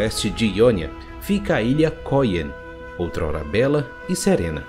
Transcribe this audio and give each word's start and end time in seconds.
noroeste 0.00 0.30
de 0.30 0.46
Ionia 0.46 0.90
fica 1.20 1.56
a 1.56 1.62
ilha 1.62 1.90
Koyen, 1.90 2.50
outrora 2.96 3.44
bela 3.44 3.90
e 4.08 4.16
serena. 4.16 4.64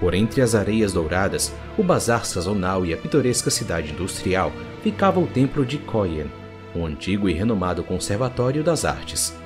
Por 0.00 0.14
entre 0.14 0.40
as 0.40 0.54
areias 0.54 0.92
douradas, 0.92 1.54
o 1.76 1.82
bazar 1.82 2.24
sazonal 2.24 2.84
e 2.84 2.92
a 2.94 2.96
pitoresca 2.96 3.50
cidade 3.50 3.92
industrial 3.92 4.50
ficava 4.82 5.20
o 5.20 5.26
templo 5.26 5.64
de 5.66 5.78
Koyen, 5.78 6.30
um 6.74 6.86
antigo 6.86 7.28
e 7.28 7.32
renomado 7.32 7.84
conservatório 7.84 8.64
das 8.64 8.84
artes. 8.84 9.36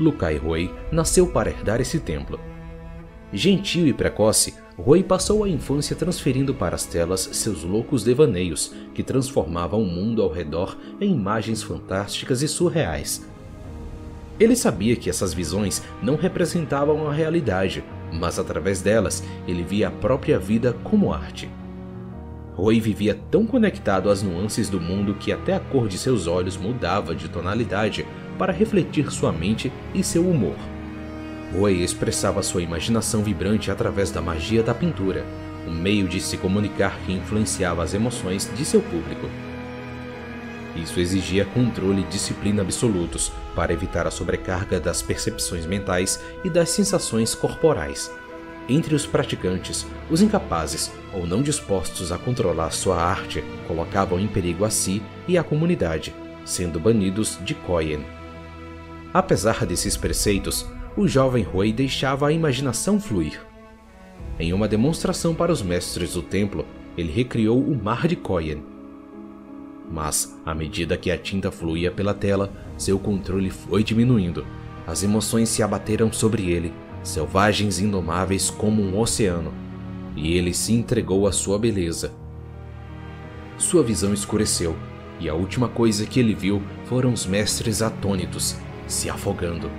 Lukai 0.00 0.36
Rui 0.36 0.70
nasceu 0.90 1.26
para 1.26 1.50
herdar 1.50 1.80
esse 1.80 2.00
templo. 2.00 2.40
Gentil 3.32 3.86
e 3.86 3.92
precoce, 3.92 4.54
Rui 4.78 5.02
passou 5.02 5.44
a 5.44 5.48
infância 5.48 5.96
transferindo 5.96 6.54
para 6.54 6.74
as 6.74 6.84
telas 6.84 7.28
seus 7.32 7.62
loucos 7.62 8.02
devaneios, 8.04 8.74
que 8.94 9.02
transformavam 9.02 9.82
o 9.82 9.86
mundo 9.86 10.22
ao 10.22 10.30
redor 10.30 10.76
em 11.00 11.12
imagens 11.12 11.62
fantásticas 11.62 12.42
e 12.42 12.48
surreais. 12.48 13.35
Ele 14.38 14.54
sabia 14.54 14.96
que 14.96 15.08
essas 15.08 15.32
visões 15.32 15.82
não 16.02 16.16
representavam 16.16 17.08
a 17.08 17.12
realidade, 17.12 17.82
mas 18.12 18.38
através 18.38 18.82
delas 18.82 19.22
ele 19.48 19.62
via 19.62 19.88
a 19.88 19.90
própria 19.90 20.38
vida 20.38 20.74
como 20.84 21.12
arte. 21.12 21.48
Roy 22.54 22.80
vivia 22.80 23.18
tão 23.30 23.46
conectado 23.46 24.08
às 24.08 24.22
nuances 24.22 24.70
do 24.70 24.80
mundo 24.80 25.14
que 25.14 25.30
até 25.30 25.54
a 25.54 25.60
cor 25.60 25.88
de 25.88 25.98
seus 25.98 26.26
olhos 26.26 26.56
mudava 26.56 27.14
de 27.14 27.28
tonalidade 27.28 28.06
para 28.38 28.52
refletir 28.52 29.10
sua 29.12 29.30
mente 29.30 29.70
e 29.94 30.02
seu 30.02 30.28
humor. 30.28 30.56
Roy 31.54 31.82
expressava 31.82 32.42
sua 32.42 32.62
imaginação 32.62 33.22
vibrante 33.22 33.70
através 33.70 34.10
da 34.10 34.22
magia 34.22 34.62
da 34.62 34.74
pintura, 34.74 35.24
um 35.66 35.74
meio 35.74 36.08
de 36.08 36.20
se 36.20 36.36
comunicar 36.36 36.98
que 37.04 37.12
influenciava 37.12 37.82
as 37.82 37.92
emoções 37.92 38.50
de 38.56 38.64
seu 38.64 38.80
público. 38.80 39.28
Isso 40.76 41.00
exigia 41.00 41.44
controle 41.46 42.02
e 42.02 42.04
disciplina 42.04 42.60
absolutos 42.60 43.32
para 43.54 43.72
evitar 43.72 44.06
a 44.06 44.10
sobrecarga 44.10 44.78
das 44.78 45.00
percepções 45.00 45.64
mentais 45.64 46.22
e 46.44 46.50
das 46.50 46.68
sensações 46.68 47.34
corporais. 47.34 48.12
Entre 48.68 48.94
os 48.94 49.06
praticantes, 49.06 49.86
os 50.10 50.20
incapazes 50.20 50.92
ou 51.14 51.26
não 51.26 51.40
dispostos 51.40 52.12
a 52.12 52.18
controlar 52.18 52.70
sua 52.72 53.00
arte 53.00 53.42
colocavam 53.66 54.20
em 54.20 54.26
perigo 54.26 54.64
a 54.64 54.70
si 54.70 55.02
e 55.26 55.38
a 55.38 55.42
comunidade, 55.42 56.14
sendo 56.44 56.78
banidos 56.78 57.38
de 57.42 57.54
Koyen. 57.54 58.04
Apesar 59.14 59.64
desses 59.64 59.96
preceitos, 59.96 60.66
o 60.96 61.08
jovem 61.08 61.42
Rui 61.42 61.72
deixava 61.72 62.28
a 62.28 62.32
imaginação 62.32 63.00
fluir. 63.00 63.40
Em 64.38 64.52
uma 64.52 64.68
demonstração 64.68 65.34
para 65.34 65.52
os 65.52 65.62
mestres 65.62 66.14
do 66.14 66.22
templo, 66.22 66.66
ele 66.98 67.12
recriou 67.12 67.62
o 67.62 67.74
Mar 67.74 68.06
de 68.08 68.16
Koyen. 68.16 68.75
Mas, 69.90 70.36
à 70.44 70.54
medida 70.54 70.96
que 70.96 71.10
a 71.10 71.18
tinta 71.18 71.50
fluía 71.50 71.90
pela 71.90 72.12
tela, 72.12 72.52
seu 72.76 72.98
controle 72.98 73.50
foi 73.50 73.84
diminuindo. 73.84 74.44
As 74.86 75.02
emoções 75.02 75.48
se 75.48 75.62
abateram 75.62 76.12
sobre 76.12 76.50
ele, 76.50 76.72
selvagens 77.02 77.78
e 77.78 77.84
indomáveis 77.84 78.50
como 78.50 78.82
um 78.82 78.98
oceano, 78.98 79.52
e 80.14 80.36
ele 80.36 80.52
se 80.52 80.72
entregou 80.72 81.26
à 81.26 81.32
sua 81.32 81.58
beleza. 81.58 82.12
Sua 83.58 83.82
visão 83.82 84.12
escureceu, 84.12 84.76
e 85.18 85.28
a 85.28 85.34
última 85.34 85.68
coisa 85.68 86.04
que 86.04 86.20
ele 86.20 86.34
viu 86.34 86.62
foram 86.84 87.12
os 87.12 87.24
mestres 87.26 87.80
atônitos, 87.80 88.56
se 88.86 89.08
afogando. 89.08 89.70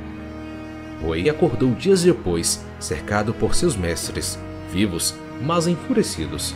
Rui 1.01 1.29
acordou 1.29 1.73
dias 1.73 2.01
depois, 2.01 2.65
cercado 2.79 3.33
por 3.33 3.53
seus 3.53 3.75
mestres, 3.75 4.37
vivos, 4.71 5.13
mas 5.41 5.67
enfurecidos. 5.67 6.55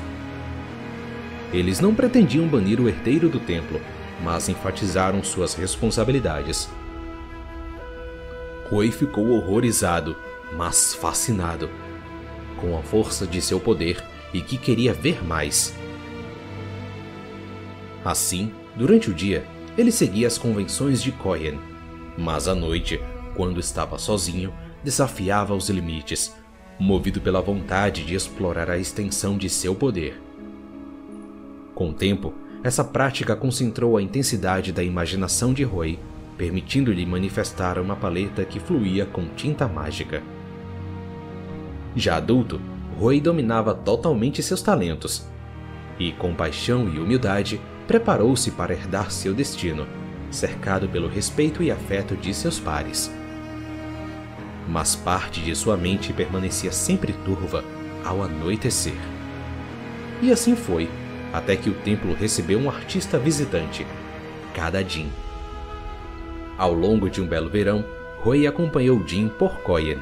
Eles 1.54 1.80
não 1.80 1.94
pretendiam 1.94 2.48
banir 2.48 2.80
o 2.80 2.88
herdeiro 2.88 3.30
do 3.30 3.40
templo, 3.40 3.82
mas 4.24 4.48
enfatizaram 4.48 5.24
suas 5.24 5.54
responsabilidades. 5.54 6.70
Rui 8.70 8.90
ficou 8.92 9.32
horrorizado, 9.32 10.16
mas 10.56 10.94
fascinado, 10.94 11.70
com 12.58 12.78
a 12.78 12.82
força 12.82 13.28
de 13.28 13.42
seu 13.42 13.60
poder 13.60 14.02
e 14.34 14.40
que 14.40 14.58
queria 14.58 14.94
ver 14.94 15.24
mais. 15.26 15.76
Assim, 18.06 18.54
durante 18.76 19.10
o 19.10 19.14
dia, 19.14 19.46
ele 19.78 19.92
seguia 19.92 20.28
as 20.28 20.38
convenções 20.38 21.02
de 21.02 21.12
Koyen, 21.12 21.60
mas 22.18 22.48
à 22.48 22.56
noite, 22.56 23.00
quando 23.36 23.60
estava 23.60 23.98
sozinho, 23.98 24.54
desafiava 24.84 25.54
os 25.54 25.70
limites, 25.70 26.34
movido 26.80 27.22
pela 27.22 27.42
vontade 27.42 28.04
de 28.06 28.16
explorar 28.16 28.70
a 28.70 28.78
extensão 28.78 29.38
de 29.38 29.50
seu 29.50 29.76
poder. 29.76 30.31
Com 31.81 31.90
o 31.90 31.94
tempo, 31.94 32.31
essa 32.64 32.84
prática 32.84 33.36
concentrou 33.36 33.97
a 33.97 34.03
intensidade 34.03 34.72
da 34.72 34.84
imaginação 34.84 35.52
de 35.52 35.64
Roy, 35.64 35.97
permitindo-lhe 36.38 37.08
manifestar 37.08 37.80
uma 37.80 37.96
paleta 37.96 38.46
que 38.46 38.59
fluía 38.59 39.03
com 39.03 39.28
tinta 39.30 39.68
mágica. 39.68 40.22
Já 41.96 42.18
adulto, 42.18 42.62
Roy 43.00 43.20
dominava 43.20 43.74
totalmente 43.74 44.44
seus 44.44 44.62
talentos 44.62 45.25
e, 45.97 46.12
com 46.12 46.36
paixão 46.36 46.88
e 46.88 47.00
humildade, 47.00 47.59
preparou-se 47.88 48.52
para 48.52 48.74
herdar 48.74 49.09
seu 49.09 49.34
destino, 49.34 49.88
cercado 50.30 50.88
pelo 50.88 51.08
respeito 51.08 51.64
e 51.64 51.72
afeto 51.72 52.16
de 52.16 52.31
seus 52.31 52.59
pares. 52.59 53.12
Mas 54.70 54.96
parte 54.96 55.41
de 55.41 55.56
sua 55.56 55.75
mente 55.75 56.14
permanecia 56.14 56.72
sempre 56.72 57.12
turva 57.25 57.64
ao 58.06 58.22
anoitecer. 58.22 58.94
E 60.22 60.31
assim 60.31 60.56
foi 60.56 60.88
até 61.34 61.56
que 61.56 61.69
o 61.69 61.74
templo 61.74 62.14
recebeu 62.14 62.59
um 62.59 62.69
artista 62.69 63.18
visitante, 63.18 63.86
Kadadin. 64.53 65.09
Ao 66.58 66.74
longo 66.74 67.09
de 67.09 67.22
um 67.22 67.28
belo 67.28 67.50
verão, 67.50 67.84
Rui 68.22 68.46
acompanhou 68.46 69.02
Jin 69.08 69.30
por 69.30 69.62
Koyen. 69.62 69.97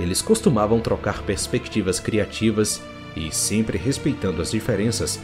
Eles 0.00 0.20
costumavam 0.20 0.80
trocar 0.80 1.22
perspectivas 1.22 2.00
criativas 2.00 2.82
e, 3.14 3.32
sempre 3.32 3.78
respeitando 3.78 4.42
as 4.42 4.50
diferenças, 4.50 5.20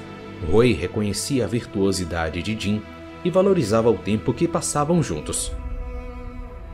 Rui 0.50 0.72
reconhecia 0.72 1.44
a 1.44 1.48
virtuosidade 1.48 2.42
de 2.42 2.58
Jin 2.58 2.82
e 3.24 3.30
valorizava 3.30 3.90
o 3.90 3.98
tempo 3.98 4.32
que 4.32 4.48
passavam 4.48 5.02
juntos. 5.02 5.52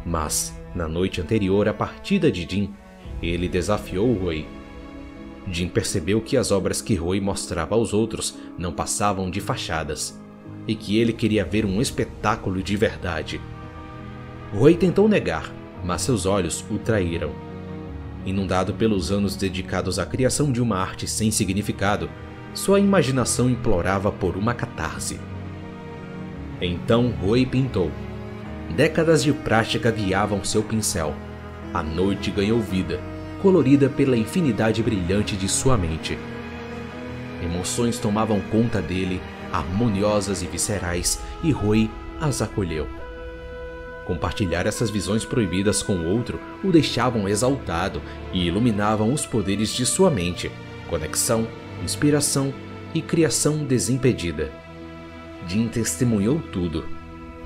Mas, 0.05 0.55
na 0.75 0.89
noite 0.89 1.21
anterior 1.21 1.69
à 1.69 1.75
partida 1.75 2.31
de 2.31 2.47
Jin, 2.49 2.75
ele 3.23 3.49
desafiou 3.49 4.13
Rui 4.13 4.47
Jim 5.51 5.69
percebeu 5.69 6.21
que 6.21 6.37
as 6.37 6.51
obras 6.51 6.83
que 6.83 6.95
Roy 6.95 7.21
mostrava 7.21 7.75
aos 7.75 7.93
outros 7.93 8.37
não 8.59 8.73
passavam 8.73 9.31
de 9.31 9.41
fachadas 9.41 10.19
e 10.67 10.75
que 10.75 10.99
ele 10.99 11.13
queria 11.13 11.45
ver 11.45 11.65
um 11.65 11.81
espetáculo 11.81 12.63
de 12.63 12.77
verdade. 12.77 13.41
Roy 14.53 14.75
tentou 14.75 15.09
negar, 15.09 15.53
mas 15.85 16.03
seus 16.03 16.27
olhos 16.27 16.65
o 16.71 16.79
traíram. 16.79 17.33
Inundado 18.27 18.75
pelos 18.75 19.11
anos 19.11 19.37
dedicados 19.37 19.99
à 19.99 20.05
criação 20.05 20.53
de 20.53 20.61
uma 20.61 20.77
arte 20.77 21.07
sem 21.07 21.31
significado, 21.31 22.11
sua 22.53 22.81
imaginação 22.81 23.49
implorava 23.49 24.13
por 24.13 24.37
uma 24.37 24.53
catarse. 24.53 25.19
Então 26.61 27.11
Roy 27.23 27.47
pintou. 27.47 27.91
Décadas 28.77 29.23
de 29.23 29.33
prática 29.33 29.91
guiavam 29.91 30.45
seu 30.45 30.63
pincel. 30.63 31.15
A 31.73 31.83
noite 31.83 32.31
ganhou 32.31 32.61
vida 32.61 33.01
colorida 33.43 33.89
pela 33.89 34.17
infinidade 34.17 34.83
brilhante 34.83 35.37
de 35.37 35.49
sua 35.49 35.77
mente. 35.77 36.19
Emoções 37.43 37.99
tomavam 37.99 38.41
conta 38.51 38.83
dele, 38.83 39.21
harmoniosas 39.53 40.43
e 40.43 40.47
viscerais, 40.47 41.21
e 41.43 41.51
Rui 41.51 41.91
as 42.21 42.43
acolheu. 42.43 42.87
Compartilhar 44.07 44.67
essas 44.67 44.91
visões 44.91 45.25
proibidas 45.25 45.83
com 45.83 45.95
o 45.95 46.07
outro 46.07 46.41
o 46.65 46.73
deixavam 46.73 47.29
exaltado 47.29 48.01
e 48.33 48.47
iluminavam 48.47 49.13
os 49.13 49.27
poderes 49.27 49.71
de 49.71 49.85
sua 49.85 50.11
mente, 50.11 50.51
conexão, 50.89 51.47
inspiração 51.83 52.53
e 52.95 53.03
criação 53.03 53.65
desimpedida. 53.65 54.51
Jin 55.47 55.69
testemunhou 55.69 56.41
tudo. 56.53 56.87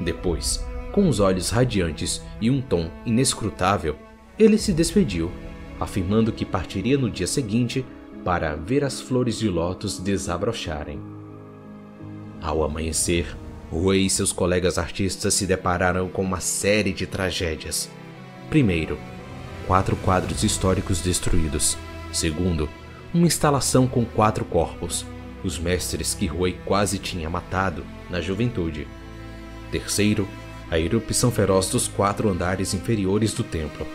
Depois, 0.00 0.64
com 0.92 1.08
os 1.08 1.20
olhos 1.20 1.50
radiantes 1.50 2.22
e 2.40 2.48
um 2.50 2.60
tom 2.60 2.90
inescrutável, 3.04 3.96
ele 4.38 4.56
se 4.56 4.72
despediu 4.72 5.30
afirmando 5.78 6.32
que 6.32 6.44
partiria 6.44 6.96
no 6.96 7.10
dia 7.10 7.26
seguinte 7.26 7.84
para 8.24 8.54
ver 8.54 8.84
as 8.84 9.00
flores 9.00 9.38
de 9.38 9.48
lótus 9.48 9.98
desabrocharem. 9.98 11.00
Ao 12.40 12.62
amanhecer, 12.62 13.36
Rui 13.70 13.98
e 14.00 14.10
seus 14.10 14.32
colegas 14.32 14.76
artistas 14.76 15.32
se 15.32 15.46
depararam 15.46 16.08
com 16.08 16.22
uma 16.22 16.40
série 16.40 16.92
de 16.92 17.06
tragédias. 17.06 17.88
Primeiro, 18.50 18.98
quatro 19.66 19.96
quadros 19.96 20.44
históricos 20.44 21.00
destruídos. 21.00 21.78
Segundo, 22.12 22.68
uma 23.14 23.26
instalação 23.26 23.86
com 23.86 24.04
quatro 24.04 24.44
corpos, 24.44 25.06
os 25.42 25.58
mestres 25.58 26.12
que 26.12 26.26
Rui 26.26 26.58
quase 26.66 26.98
tinha 26.98 27.30
matado 27.30 27.82
na 28.10 28.20
juventude. 28.20 28.86
Terceiro, 29.70 30.28
a 30.70 30.78
erupção 30.78 31.30
feroz 31.30 31.68
dos 31.70 31.88
quatro 31.88 32.28
andares 32.28 32.74
inferiores 32.74 33.32
do 33.32 33.42
templo. 33.42 33.86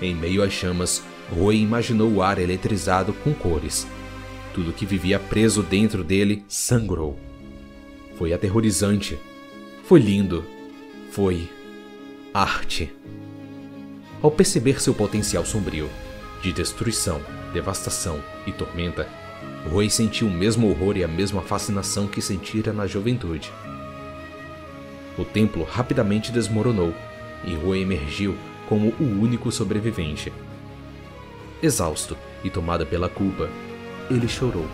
Em 0.00 0.14
meio 0.14 0.42
às 0.42 0.52
chamas, 0.52 1.02
Rui 1.30 1.56
imaginou 1.56 2.10
o 2.10 2.22
ar 2.22 2.38
eletrizado 2.38 3.12
com 3.12 3.34
cores. 3.34 3.86
Tudo 4.54 4.72
que 4.72 4.86
vivia 4.86 5.18
preso 5.18 5.62
dentro 5.62 6.02
dele 6.02 6.44
sangrou. 6.48 7.18
Foi 8.16 8.32
aterrorizante. 8.32 9.18
Foi 9.84 10.00
lindo. 10.00 10.44
Foi 11.10 11.48
Arte. 12.32 12.92
Ao 14.22 14.30
perceber 14.30 14.80
seu 14.80 14.94
potencial 14.94 15.44
sombrio, 15.44 15.88
de 16.42 16.52
destruição, 16.52 17.20
devastação 17.52 18.22
e 18.46 18.52
tormenta, 18.52 19.08
Rui 19.70 19.90
sentiu 19.90 20.26
o 20.26 20.30
mesmo 20.30 20.68
horror 20.68 20.96
e 20.96 21.04
a 21.04 21.08
mesma 21.08 21.42
fascinação 21.42 22.06
que 22.06 22.22
sentira 22.22 22.72
na 22.72 22.86
juventude. 22.86 23.52
O 25.16 25.24
templo 25.24 25.64
rapidamente 25.64 26.30
desmoronou 26.30 26.94
e 27.44 27.54
Rui 27.54 27.80
emergiu 27.80 28.36
como 28.68 28.88
o 29.00 29.04
único 29.04 29.50
sobrevivente. 29.50 30.32
Exausto 31.62 32.16
e 32.44 32.50
tomado 32.50 32.86
pela 32.86 33.08
culpa, 33.08 33.48
ele 34.10 34.28
chorou. 34.28 34.66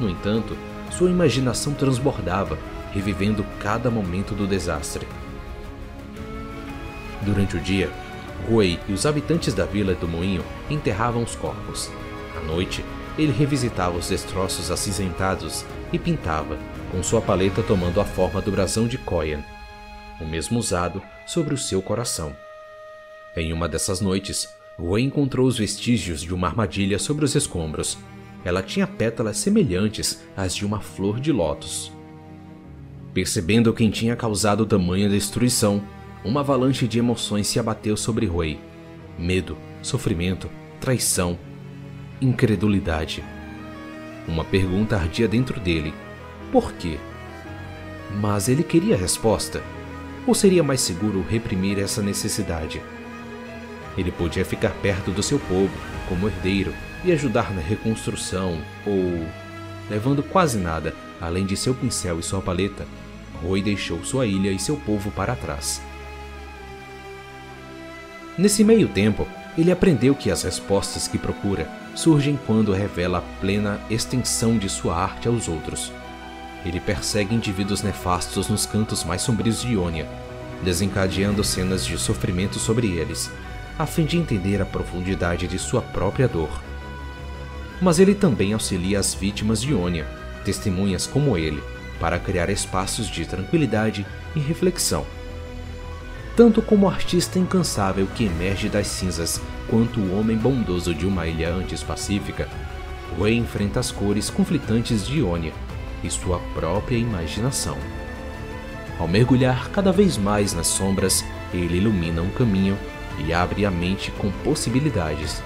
No 0.00 0.10
entanto, 0.10 0.56
sua 0.90 1.10
imaginação 1.10 1.72
transbordava, 1.72 2.58
revivendo 2.92 3.44
cada 3.60 3.90
momento 3.90 4.34
do 4.34 4.46
desastre. 4.46 5.06
Durante 7.22 7.56
o 7.56 7.60
dia, 7.60 7.90
Rui 8.48 8.78
e 8.88 8.92
os 8.92 9.06
habitantes 9.06 9.54
da 9.54 9.64
vila 9.64 9.94
do 9.94 10.08
moinho 10.08 10.44
enterravam 10.68 11.22
os 11.22 11.36
corpos. 11.36 11.90
À 12.36 12.40
noite, 12.44 12.84
ele 13.16 13.32
revisitava 13.32 13.96
os 13.96 14.08
destroços 14.08 14.70
acinzentados 14.70 15.64
e 15.92 15.98
pintava, 15.98 16.58
com 16.90 17.02
sua 17.02 17.20
paleta 17.20 17.62
tomando 17.62 18.00
a 18.00 18.04
forma 18.04 18.40
do 18.40 18.50
brasão 18.50 18.86
de 18.86 18.98
Koyan, 18.98 19.42
o 20.20 20.24
mesmo 20.24 20.58
usado 20.58 21.00
sobre 21.26 21.54
o 21.54 21.58
seu 21.58 21.80
coração. 21.80 22.34
Em 23.36 23.52
uma 23.52 23.68
dessas 23.68 24.00
noites, 24.00 24.48
Rui 24.78 25.02
encontrou 25.02 25.46
os 25.46 25.58
vestígios 25.58 26.22
de 26.22 26.34
uma 26.34 26.48
armadilha 26.48 26.98
sobre 26.98 27.24
os 27.24 27.34
escombros. 27.34 27.98
Ela 28.44 28.62
tinha 28.62 28.86
pétalas 28.86 29.36
semelhantes 29.36 30.22
às 30.36 30.54
de 30.54 30.66
uma 30.66 30.80
flor 30.80 31.20
de 31.20 31.32
lótus. 31.32 31.92
Percebendo 33.14 33.72
quem 33.72 33.90
tinha 33.90 34.16
causado 34.16 34.66
tamanha 34.66 35.08
destruição, 35.08 35.82
uma 36.24 36.40
avalanche 36.40 36.88
de 36.88 36.98
emoções 36.98 37.46
se 37.46 37.58
abateu 37.58 37.96
sobre 37.96 38.26
Rui. 38.26 38.58
Medo, 39.18 39.56
sofrimento, 39.82 40.50
traição 40.80 41.38
incredulidade. 42.22 43.22
Uma 44.26 44.44
pergunta 44.44 44.96
ardia 44.96 45.26
dentro 45.26 45.58
dele: 45.60 45.92
por 46.52 46.72
quê? 46.74 46.98
Mas 48.20 48.48
ele 48.48 48.62
queria 48.62 48.94
a 48.94 48.98
resposta. 48.98 49.62
Ou 50.26 50.34
seria 50.34 50.62
mais 50.62 50.80
seguro 50.80 51.24
reprimir 51.28 51.78
essa 51.80 52.00
necessidade? 52.00 52.80
Ele 53.96 54.10
podia 54.10 54.44
ficar 54.44 54.70
perto 54.80 55.10
do 55.10 55.22
seu 55.22 55.38
povo, 55.38 55.70
como 56.08 56.28
herdeiro, 56.28 56.72
e 57.04 57.12
ajudar 57.12 57.52
na 57.52 57.60
reconstrução, 57.60 58.60
ou. 58.86 59.26
Levando 59.90 60.22
quase 60.22 60.58
nada, 60.58 60.94
além 61.20 61.44
de 61.44 61.56
seu 61.56 61.74
pincel 61.74 62.18
e 62.18 62.22
sua 62.22 62.40
paleta, 62.40 62.86
Roy 63.42 63.60
deixou 63.60 64.02
sua 64.04 64.26
ilha 64.26 64.50
e 64.50 64.58
seu 64.58 64.76
povo 64.76 65.10
para 65.10 65.34
trás. 65.34 65.82
Nesse 68.38 68.64
meio 68.64 68.88
tempo, 68.88 69.26
ele 69.58 69.70
aprendeu 69.70 70.14
que 70.14 70.30
as 70.30 70.42
respostas 70.42 71.06
que 71.06 71.18
procura 71.18 71.68
surgem 71.94 72.38
quando 72.46 72.72
revela 72.72 73.18
a 73.18 73.40
plena 73.40 73.78
extensão 73.90 74.56
de 74.56 74.68
sua 74.68 74.96
arte 74.96 75.28
aos 75.28 75.48
outros. 75.48 75.92
Ele 76.64 76.80
persegue 76.80 77.34
indivíduos 77.34 77.82
nefastos 77.82 78.48
nos 78.48 78.64
cantos 78.64 79.04
mais 79.04 79.20
sombrios 79.20 79.60
de 79.60 79.72
Ionia, 79.72 80.08
desencadeando 80.62 81.44
cenas 81.44 81.84
de 81.84 81.98
sofrimento 81.98 82.58
sobre 82.58 82.86
eles, 82.92 83.30
a 83.78 83.86
fim 83.86 84.04
de 84.04 84.18
entender 84.18 84.60
a 84.60 84.66
profundidade 84.66 85.46
de 85.46 85.58
sua 85.58 85.82
própria 85.82 86.28
dor. 86.28 86.62
Mas 87.80 87.98
ele 87.98 88.14
também 88.14 88.52
auxilia 88.52 88.98
as 88.98 89.14
vítimas 89.14 89.60
de 89.60 89.72
Ionia, 89.72 90.06
testemunhas 90.44 91.06
como 91.06 91.36
ele, 91.36 91.62
para 91.98 92.18
criar 92.18 92.50
espaços 92.50 93.08
de 93.08 93.24
tranquilidade 93.24 94.06
e 94.34 94.40
reflexão 94.40 95.04
tanto 96.36 96.62
como 96.62 96.86
o 96.86 96.88
artista 96.88 97.38
incansável 97.38 98.06
que 98.14 98.24
emerge 98.24 98.68
das 98.68 98.86
cinzas, 98.86 99.40
quanto 99.68 100.00
o 100.00 100.18
homem 100.18 100.36
bondoso 100.36 100.94
de 100.94 101.06
uma 101.06 101.26
ilha 101.26 101.52
antes 101.52 101.82
pacífica, 101.82 102.48
Rui 103.18 103.34
enfrenta 103.34 103.78
as 103.78 103.90
cores 103.90 104.30
conflitantes 104.30 105.06
de 105.06 105.18
Ionia 105.18 105.52
e 106.02 106.10
sua 106.10 106.38
própria 106.54 106.96
imaginação. 106.96 107.76
Ao 108.98 109.06
mergulhar 109.06 109.68
cada 109.70 109.92
vez 109.92 110.16
mais 110.16 110.54
nas 110.54 110.68
sombras, 110.68 111.22
ele 111.52 111.76
ilumina 111.76 112.22
um 112.22 112.30
caminho 112.30 112.78
e 113.18 113.32
abre 113.32 113.64
a 113.66 113.70
mente 113.70 114.10
com 114.12 114.30
possibilidades. 114.44 115.42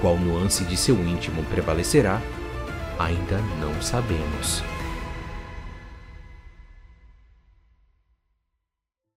Qual 0.00 0.16
nuance 0.16 0.64
de 0.64 0.76
seu 0.76 0.96
íntimo 0.96 1.42
prevalecerá, 1.44 2.20
ainda 2.98 3.38
não 3.60 3.80
sabemos. 3.80 4.62